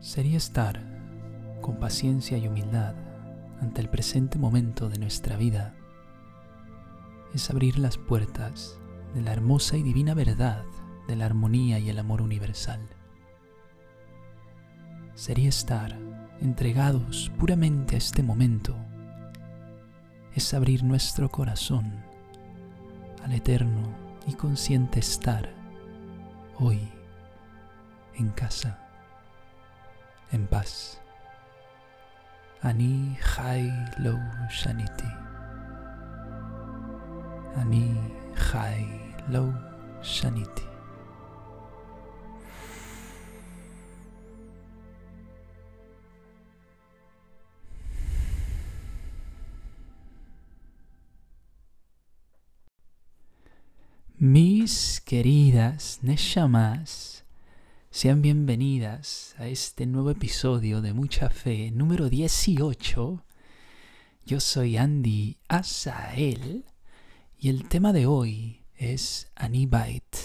sería 0.00 0.38
estar 0.38 0.80
con 1.60 1.78
paciencia 1.78 2.38
y 2.38 2.48
humildad 2.48 2.94
ante 3.60 3.82
el 3.82 3.90
presente 3.90 4.38
momento 4.38 4.88
de 4.88 4.98
nuestra 4.98 5.36
vida. 5.36 5.74
Es 7.34 7.50
abrir 7.50 7.78
las 7.78 7.98
puertas 7.98 8.78
de 9.14 9.20
la 9.20 9.32
hermosa 9.32 9.76
y 9.76 9.82
divina 9.82 10.14
verdad 10.14 10.64
de 11.06 11.16
la 11.16 11.26
armonía 11.26 11.78
y 11.78 11.90
el 11.90 11.98
amor 11.98 12.22
universal. 12.22 12.80
Sería 15.14 15.50
estar 15.50 15.98
entregados 16.40 17.30
puramente 17.38 17.96
a 17.96 17.98
este 17.98 18.22
momento. 18.22 18.74
Es 20.34 20.54
abrir 20.54 20.82
nuestro 20.82 21.28
corazón 21.28 22.02
al 23.22 23.32
eterno 23.32 23.82
y 24.26 24.32
consciente 24.32 25.00
estar 25.00 25.52
hoy 26.58 26.80
en 28.14 28.30
casa, 28.30 28.89
en 30.32 30.46
paz. 30.46 31.00
Ani 32.62 33.16
Jai 33.18 33.72
Lo 33.98 34.16
Shaniti. 34.50 35.10
Ani 37.56 37.96
Jai 38.34 38.86
Lo 39.28 39.52
Shaniti. 40.02 40.70
Mis 54.22 55.00
queridas 55.00 56.00
Neshamas, 56.02 57.24
sean 57.92 58.22
bienvenidas 58.22 59.34
a 59.36 59.48
este 59.48 59.84
nuevo 59.84 60.12
episodio 60.12 60.80
de 60.80 60.92
Mucha 60.92 61.28
Fe, 61.28 61.72
número 61.72 62.08
18. 62.08 63.24
Yo 64.24 64.40
soy 64.40 64.76
Andy 64.76 65.38
Asael 65.48 66.66
y 67.36 67.48
el 67.48 67.68
tema 67.68 67.92
de 67.92 68.06
hoy 68.06 68.64
es 68.76 69.32
Anibite, 69.34 70.18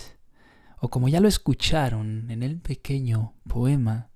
o 0.80 0.90
como 0.90 1.10
ya 1.10 1.20
lo 1.20 1.28
escucharon 1.28 2.30
en 2.30 2.44
el 2.44 2.60
pequeño 2.60 3.34
poema 3.50 4.12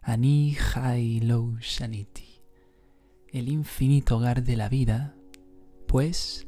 Ani 0.00 0.56
Hai 0.74 1.20
Lo 1.20 1.58
Shaniti, 1.60 2.40
el 3.28 3.50
infinito 3.50 4.16
hogar 4.16 4.42
de 4.42 4.56
la 4.56 4.70
vida, 4.70 5.14
pues 5.86 6.46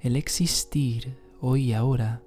el 0.00 0.16
existir 0.16 1.18
hoy 1.38 1.64
y 1.64 1.72
ahora 1.74 2.22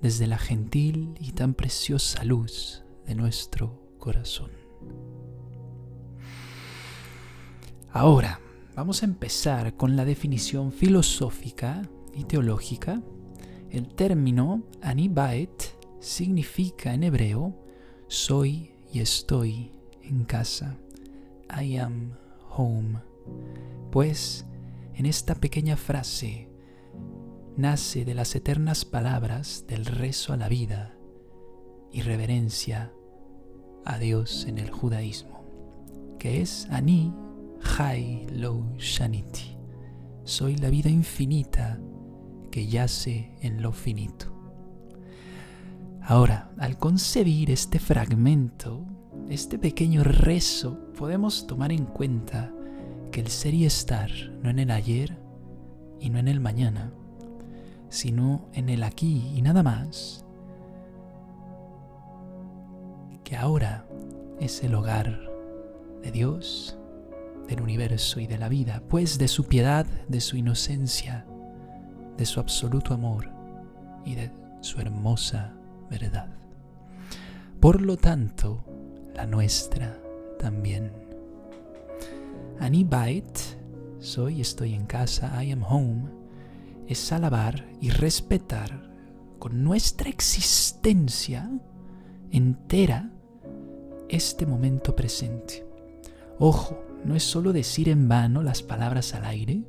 desde 0.00 0.26
la 0.26 0.38
gentil 0.38 1.14
y 1.18 1.32
tan 1.32 1.54
preciosa 1.54 2.24
luz 2.24 2.84
de 3.06 3.14
nuestro 3.14 3.80
corazón. 3.98 4.50
Ahora, 7.90 8.40
vamos 8.74 9.02
a 9.02 9.06
empezar 9.06 9.76
con 9.76 9.96
la 9.96 10.04
definición 10.04 10.72
filosófica 10.72 11.82
y 12.12 12.24
teológica. 12.24 13.02
El 13.70 13.88
término 13.88 14.64
anibait 14.82 15.62
significa 16.00 16.92
en 16.92 17.04
hebreo 17.04 17.64
soy 18.08 18.72
y 18.92 19.00
estoy 19.00 19.72
en 20.02 20.24
casa. 20.24 20.76
I 21.60 21.78
am 21.78 22.16
home. 22.50 23.00
Pues 23.90 24.44
en 24.94 25.06
esta 25.06 25.34
pequeña 25.34 25.76
frase 25.76 26.48
nace 27.56 28.04
de 28.04 28.14
las 28.14 28.34
eternas 28.34 28.84
palabras 28.84 29.64
del 29.68 29.86
rezo 29.86 30.32
a 30.32 30.36
la 30.36 30.48
vida 30.48 30.96
y 31.92 32.02
reverencia 32.02 32.92
a 33.84 33.98
Dios 33.98 34.46
en 34.46 34.58
el 34.58 34.70
judaísmo, 34.70 35.44
que 36.18 36.40
es 36.40 36.66
Ani 36.70 37.14
Hai 37.78 38.26
Lo 38.32 38.74
Shaniti. 38.78 39.56
Soy 40.24 40.56
la 40.56 40.70
vida 40.70 40.90
infinita 40.90 41.78
que 42.50 42.66
yace 42.66 43.36
en 43.40 43.62
lo 43.62 43.72
finito. 43.72 44.32
Ahora, 46.02 46.50
al 46.58 46.76
concebir 46.76 47.50
este 47.50 47.78
fragmento, 47.78 48.84
este 49.28 49.58
pequeño 49.58 50.02
rezo, 50.02 50.92
podemos 50.98 51.46
tomar 51.46 51.72
en 51.72 51.84
cuenta 51.86 52.52
que 53.12 53.20
el 53.20 53.28
ser 53.28 53.54
y 53.54 53.64
estar 53.64 54.10
no 54.42 54.50
en 54.50 54.58
el 54.58 54.70
ayer 54.70 55.18
y 56.00 56.10
no 56.10 56.18
en 56.18 56.28
el 56.28 56.40
mañana, 56.40 56.92
sino 57.94 58.48
en 58.52 58.68
el 58.70 58.82
aquí 58.82 59.30
y 59.36 59.40
nada 59.40 59.62
más, 59.62 60.24
que 63.22 63.36
ahora 63.36 63.86
es 64.40 64.64
el 64.64 64.74
hogar 64.74 65.30
de 66.02 66.10
Dios, 66.10 66.76
del 67.48 67.60
universo 67.60 68.18
y 68.18 68.26
de 68.26 68.36
la 68.36 68.48
vida, 68.48 68.82
pues 68.88 69.16
de 69.16 69.28
su 69.28 69.44
piedad, 69.44 69.86
de 70.08 70.20
su 70.20 70.36
inocencia, 70.36 71.24
de 72.16 72.26
su 72.26 72.40
absoluto 72.40 72.94
amor 72.94 73.30
y 74.04 74.16
de 74.16 74.32
su 74.60 74.80
hermosa 74.80 75.54
verdad. 75.88 76.30
Por 77.60 77.80
lo 77.80 77.96
tanto, 77.96 78.64
la 79.14 79.24
nuestra 79.24 79.96
también. 80.40 80.90
Anibait, 82.58 83.38
soy, 84.00 84.40
estoy 84.40 84.74
en 84.74 84.86
casa, 84.86 85.42
I 85.44 85.52
am 85.52 85.62
home, 85.62 86.23
es 86.86 87.12
alabar 87.12 87.68
y 87.80 87.90
respetar 87.90 88.90
con 89.38 89.62
nuestra 89.62 90.08
existencia 90.08 91.50
entera 92.30 93.10
este 94.08 94.46
momento 94.46 94.94
presente. 94.94 95.66
Ojo, 96.38 96.82
no 97.04 97.14
es 97.14 97.22
solo 97.22 97.52
decir 97.52 97.88
en 97.88 98.08
vano 98.08 98.42
las 98.42 98.62
palabras 98.62 99.14
al 99.14 99.24
aire, 99.24 99.62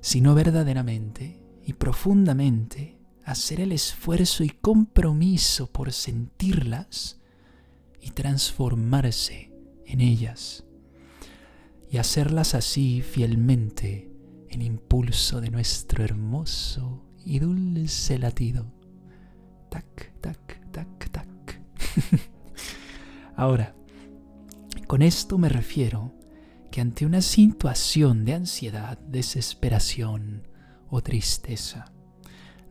sino 0.00 0.34
verdaderamente 0.34 1.40
y 1.64 1.74
profundamente 1.74 2.98
hacer 3.24 3.60
el 3.60 3.72
esfuerzo 3.72 4.42
y 4.44 4.50
compromiso 4.50 5.68
por 5.68 5.92
sentirlas 5.92 7.20
y 8.00 8.10
transformarse 8.10 9.52
en 9.86 10.00
ellas, 10.00 10.64
y 11.90 11.98
hacerlas 11.98 12.54
así 12.54 13.00
fielmente 13.00 14.11
el 14.52 14.62
impulso 14.62 15.40
de 15.40 15.50
nuestro 15.50 16.04
hermoso 16.04 17.02
y 17.24 17.38
dulce 17.38 18.18
latido. 18.18 18.70
Tac, 19.70 20.20
tac, 20.20 20.70
tac, 20.70 21.10
tac. 21.10 21.62
Ahora, 23.36 23.74
con 24.86 25.00
esto 25.00 25.38
me 25.38 25.48
refiero 25.48 26.12
que 26.70 26.82
ante 26.82 27.06
una 27.06 27.22
situación 27.22 28.24
de 28.24 28.34
ansiedad, 28.34 28.98
desesperación 28.98 30.46
o 30.90 31.02
tristeza, 31.02 31.92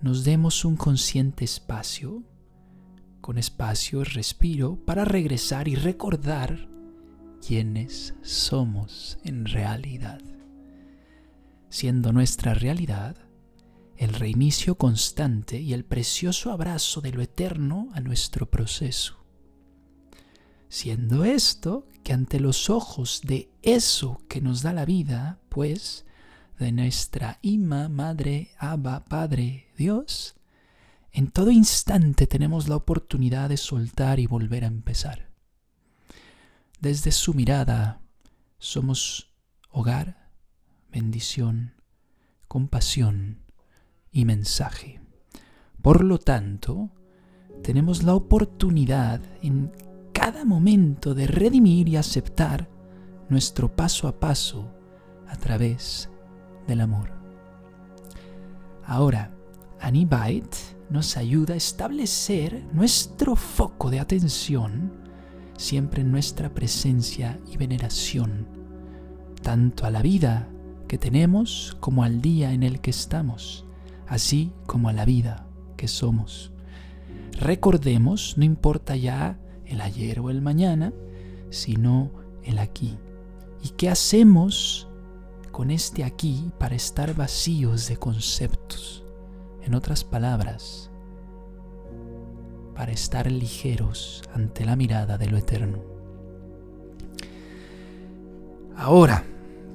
nos 0.02 0.24
demos 0.24 0.66
un 0.66 0.76
consciente 0.76 1.46
espacio, 1.46 2.24
con 3.22 3.38
espacio 3.38 4.04
respiro, 4.04 4.76
para 4.86 5.06
regresar 5.06 5.68
y 5.68 5.76
recordar 5.76 6.70
quiénes 7.46 8.14
somos 8.22 9.18
en 9.24 9.46
realidad 9.46 10.22
siendo 11.72 12.12
nuestra 12.12 12.54
realidad 12.54 13.16
el 13.96 14.14
reinicio 14.14 14.76
constante 14.76 15.60
y 15.60 15.74
el 15.74 15.86
precioso 15.86 16.52
abrazo 16.52 17.02
de 17.02 17.12
lo 17.12 17.22
eterno 17.22 17.90
a 17.94 18.02
nuestro 18.02 18.50
proceso. 18.50 19.24
Siendo 20.68 21.24
esto 21.24 21.88
que 22.04 22.14
ante 22.14 22.40
los 22.40 22.70
ojos 22.70 23.22
de 23.24 23.52
eso 23.62 24.22
que 24.28 24.42
nos 24.42 24.64
da 24.64 24.74
la 24.74 24.86
vida, 24.86 25.40
pues, 25.50 26.06
de 26.60 26.72
nuestra 26.72 27.40
Ima, 27.42 27.90
Madre, 27.90 28.52
Abba, 28.58 29.06
Padre, 29.06 29.72
Dios, 29.78 30.36
en 31.14 31.32
todo 31.32 31.52
instante 31.52 32.28
tenemos 32.28 32.68
la 32.68 32.76
oportunidad 32.76 33.50
de 33.50 33.58
soltar 33.58 34.20
y 34.20 34.28
volver 34.28 34.66
a 34.66 34.68
empezar. 34.68 35.32
Desde 36.80 37.12
su 37.12 37.34
mirada 37.34 38.02
somos 38.58 39.32
hogar, 39.70 40.21
bendición, 40.92 41.74
compasión 42.48 43.40
y 44.12 44.26
mensaje. 44.26 45.02
Por 45.82 46.04
lo 46.04 46.18
tanto, 46.20 46.90
tenemos 47.64 48.04
la 48.04 48.16
oportunidad 48.16 49.22
en 49.42 49.72
cada 50.14 50.46
momento 50.46 51.14
de 51.14 51.28
redimir 51.28 51.88
y 51.90 51.96
aceptar 51.96 52.70
nuestro 53.30 53.76
paso 53.76 54.08
a 54.08 54.20
paso 54.20 54.72
a 55.28 55.36
través 55.38 56.10
del 56.68 56.82
amor. 56.82 57.12
Ahora, 58.86 59.32
Anibite 59.80 60.58
nos 60.90 61.18
ayuda 61.18 61.54
a 61.54 61.58
establecer 61.58 62.66
nuestro 62.74 63.36
foco 63.36 63.90
de 63.90 64.00
atención 64.00 64.92
siempre 65.62 66.02
en 66.02 66.12
nuestra 66.12 66.54
presencia 66.54 67.40
y 67.48 67.56
veneración, 67.56 68.48
tanto 69.42 69.86
a 69.86 69.92
la 69.92 70.02
vida 70.02 70.50
que 70.92 70.98
tenemos 70.98 71.78
como 71.80 72.04
al 72.04 72.22
día 72.22 72.52
en 72.52 72.64
el 72.64 72.82
que 72.82 72.90
estamos, 72.90 73.64
así 74.08 74.52
como 74.66 74.90
a 74.90 74.92
la 74.92 75.06
vida 75.06 75.48
que 75.78 75.88
somos. 75.88 76.52
Recordemos, 77.40 78.34
no 78.38 78.44
importa 78.44 78.98
ya 78.98 79.40
el 79.66 79.80
ayer 79.80 80.20
o 80.20 80.30
el 80.30 80.42
mañana, 80.42 80.92
sino 81.50 82.12
el 82.44 82.60
aquí. 82.60 82.98
¿Y 83.64 83.70
qué 83.70 83.88
hacemos 83.88 84.90
con 85.54 85.72
este 85.72 86.04
aquí 86.04 86.52
para 86.60 86.76
estar 86.76 87.16
vacíos 87.16 87.88
de 87.88 87.96
conceptos? 87.96 89.06
En 89.62 89.76
otras 89.76 90.04
palabras, 90.04 90.92
para 92.76 92.92
estar 92.92 93.32
ligeros 93.32 94.24
ante 94.36 94.66
la 94.66 94.76
mirada 94.76 95.18
de 95.18 95.28
lo 95.28 95.38
eterno. 95.38 95.78
Ahora, 98.76 99.24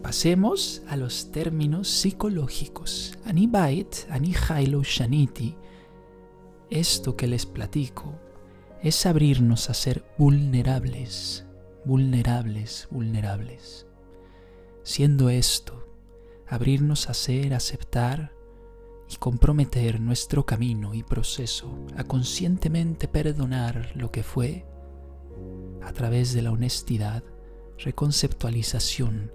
pasemos 0.07 0.83
a 0.87 0.97
los 0.97 1.33
términos 1.33 1.89
psicológicos. 1.89 3.19
Anibait, 3.25 3.93
Anihailo 4.09 4.85
Shaniti, 4.85 5.57
esto 6.71 7.17
que 7.17 7.27
les 7.27 7.45
platico, 7.45 8.15
es 8.85 9.05
abrirnos 9.05 9.69
a 9.69 9.75
ser 9.75 10.05
vulnerables, 10.17 11.45
vulnerables, 11.85 12.87
vulnerables. 12.89 13.89
Siendo 14.85 15.29
esto, 15.29 15.89
abrirnos 16.47 17.11
a 17.11 17.15
ser, 17.15 17.53
aceptar 17.53 18.33
y 19.11 19.17
comprometer 19.17 20.01
nuestro 20.01 20.47
camino 20.47 20.95
y 20.95 21.03
proceso 21.03 21.85
a 21.97 22.05
conscientemente 22.05 23.09
perdonar 23.09 23.91
lo 23.97 24.13
que 24.13 24.23
fue 24.23 24.67
a 25.83 25.93
través 25.93 26.33
de 26.33 26.43
la 26.43 26.53
honestidad, 26.53 27.25
reconceptualización 27.79 29.33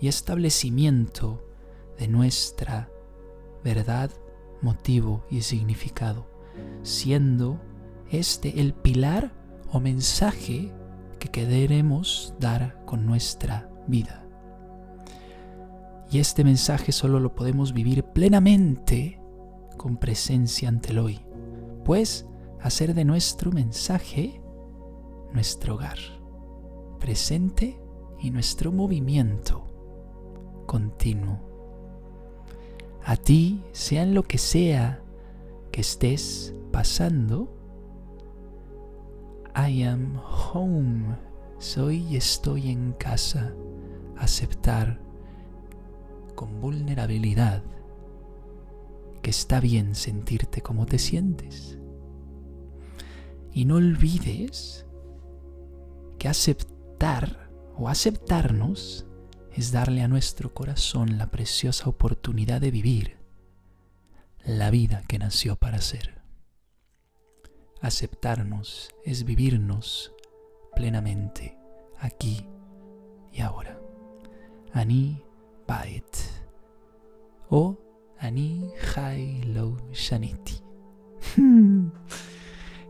y 0.00 0.08
establecimiento 0.08 1.44
de 1.98 2.08
nuestra 2.08 2.90
verdad, 3.62 4.10
motivo 4.62 5.24
y 5.30 5.42
significado, 5.42 6.26
siendo 6.82 7.60
este 8.10 8.60
el 8.60 8.72
pilar 8.72 9.32
o 9.70 9.80
mensaje 9.80 10.72
que 11.18 11.28
queremos 11.28 12.34
dar 12.40 12.82
con 12.86 13.06
nuestra 13.06 13.70
vida. 13.86 14.26
Y 16.10 16.18
este 16.18 16.42
mensaje 16.42 16.90
solo 16.90 17.20
lo 17.20 17.34
podemos 17.34 17.72
vivir 17.72 18.02
plenamente 18.02 19.20
con 19.76 19.96
presencia 19.98 20.68
ante 20.68 20.90
el 20.90 20.98
hoy, 20.98 21.20
pues 21.84 22.26
hacer 22.60 22.94
de 22.94 23.04
nuestro 23.04 23.52
mensaje 23.52 24.40
nuestro 25.32 25.74
hogar, 25.74 25.98
presente 26.98 27.80
y 28.18 28.30
nuestro 28.30 28.72
movimiento 28.72 29.69
continuo. 30.70 31.40
A 33.04 33.16
ti, 33.16 33.60
sea 33.72 34.04
en 34.04 34.14
lo 34.14 34.22
que 34.22 34.38
sea 34.38 35.02
que 35.72 35.80
estés 35.80 36.54
pasando, 36.70 37.52
I 39.56 39.82
am 39.82 40.20
home. 40.20 41.16
Soy 41.58 42.06
y 42.08 42.14
estoy 42.14 42.70
en 42.70 42.92
casa. 42.92 43.52
Aceptar 44.16 45.00
con 46.36 46.60
vulnerabilidad 46.60 47.64
que 49.22 49.30
está 49.30 49.58
bien 49.58 49.96
sentirte 49.96 50.60
como 50.60 50.86
te 50.86 51.00
sientes. 51.00 51.80
Y 53.52 53.64
no 53.64 53.74
olvides 53.74 54.86
que 56.16 56.28
aceptar 56.28 57.50
o 57.76 57.88
aceptarnos 57.88 59.09
es 59.54 59.72
darle 59.72 60.02
a 60.02 60.08
nuestro 60.08 60.54
corazón 60.54 61.18
la 61.18 61.30
preciosa 61.30 61.88
oportunidad 61.88 62.60
de 62.60 62.70
vivir 62.70 63.18
la 64.44 64.70
vida 64.70 65.02
que 65.08 65.18
nació 65.18 65.56
para 65.56 65.80
ser. 65.80 66.20
Aceptarnos 67.80 68.90
es 69.04 69.24
vivirnos 69.24 70.12
plenamente 70.74 71.56
aquí 71.98 72.46
y 73.32 73.40
ahora. 73.40 73.80
Ani 74.72 75.22
Baet 75.66 76.16
o 77.48 77.78
Ani 78.18 78.70
Lo 79.46 79.76
Shaniti. 79.92 80.60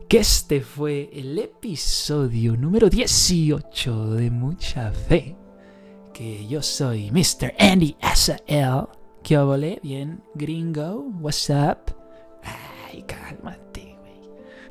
que 0.07 0.17
este 0.17 0.61
fue 0.61 1.09
el 1.13 1.39
episodio 1.39 2.57
número 2.57 2.89
18 2.89 4.15
de 4.15 4.29
Mucha 4.29 4.91
Fe. 4.91 5.40
Que 6.13 6.47
yo 6.47 6.61
soy 6.61 7.11
Mr. 7.11 7.53
Andy 7.57 7.95
S.L. 8.01 8.83
¿Qué 9.23 9.37
obole? 9.37 9.79
Bien, 9.81 10.21
gringo, 10.35 11.05
what's 11.19 11.49
up? 11.49 11.95
Ay, 12.43 13.03
cálmate. 13.03 13.97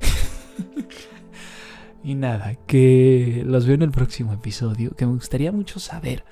y 2.05 2.15
nada, 2.15 2.55
que 2.67 3.43
los 3.47 3.67
veo 3.67 3.77
en 3.77 3.83
el 3.83 3.91
próximo 3.91 4.33
episodio, 4.33 4.91
que 4.93 5.07
me 5.07 5.13
gustaría 5.13 5.53
mucho 5.53 5.81
saber 5.81 6.25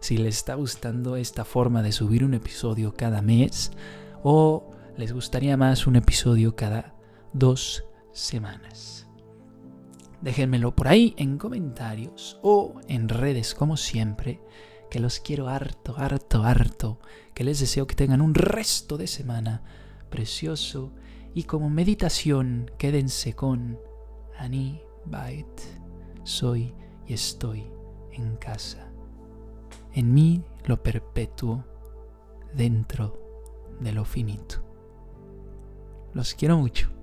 si 0.00 0.16
les 0.16 0.36
está 0.36 0.54
gustando 0.54 1.16
esta 1.16 1.44
forma 1.44 1.82
de 1.82 1.92
subir 1.92 2.24
un 2.24 2.34
episodio 2.34 2.94
cada 2.94 3.22
mes 3.22 3.70
o 4.22 4.70
les 4.96 5.12
gustaría 5.12 5.56
más 5.56 5.86
un 5.86 5.96
episodio 5.96 6.56
cada 6.56 6.94
dos 7.32 7.84
semanas. 8.12 9.09
Déjenmelo 10.22 10.76
por 10.76 10.88
ahí 10.88 11.14
en 11.16 11.38
comentarios 11.38 12.38
o 12.42 12.80
en 12.88 13.08
redes 13.08 13.54
como 13.54 13.76
siempre, 13.76 14.40
que 14.90 15.00
los 15.00 15.20
quiero 15.20 15.48
harto, 15.48 15.94
harto, 15.96 16.42
harto, 16.42 16.98
que 17.32 17.44
les 17.44 17.60
deseo 17.60 17.86
que 17.86 17.94
tengan 17.94 18.20
un 18.20 18.34
resto 18.34 18.98
de 18.98 19.06
semana 19.06 19.62
precioso 20.10 20.92
y 21.32 21.44
como 21.44 21.70
meditación 21.70 22.70
quédense 22.76 23.34
con 23.34 23.78
Ani 24.36 24.82
Bait. 25.06 25.60
Soy 26.24 26.74
y 27.06 27.14
estoy 27.14 27.64
en 28.12 28.36
casa. 28.36 28.90
En 29.92 30.12
mí 30.12 30.44
lo 30.64 30.82
perpetuo 30.82 31.64
dentro 32.54 33.18
de 33.80 33.92
lo 33.92 34.04
finito. 34.04 34.56
Los 36.12 36.34
quiero 36.34 36.58
mucho. 36.58 36.99